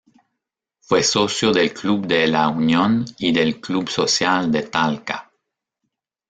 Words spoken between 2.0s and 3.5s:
de La Unión y